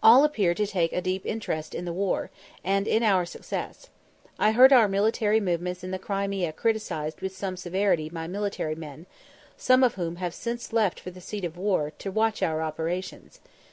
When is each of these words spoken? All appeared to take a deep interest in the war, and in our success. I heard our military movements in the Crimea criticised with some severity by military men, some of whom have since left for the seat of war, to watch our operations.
All 0.00 0.22
appeared 0.22 0.56
to 0.58 0.66
take 0.68 0.92
a 0.92 1.00
deep 1.00 1.26
interest 1.26 1.74
in 1.74 1.84
the 1.84 1.92
war, 1.92 2.30
and 2.62 2.86
in 2.86 3.02
our 3.02 3.26
success. 3.26 3.88
I 4.38 4.52
heard 4.52 4.72
our 4.72 4.86
military 4.86 5.40
movements 5.40 5.82
in 5.82 5.90
the 5.90 5.98
Crimea 5.98 6.52
criticised 6.52 7.20
with 7.20 7.36
some 7.36 7.56
severity 7.56 8.08
by 8.08 8.28
military 8.28 8.76
men, 8.76 9.06
some 9.56 9.82
of 9.82 9.96
whom 9.96 10.14
have 10.22 10.34
since 10.34 10.72
left 10.72 11.00
for 11.00 11.10
the 11.10 11.20
seat 11.20 11.44
of 11.44 11.56
war, 11.58 11.90
to 11.98 12.12
watch 12.12 12.44
our 12.44 12.62
operations. 12.62 13.40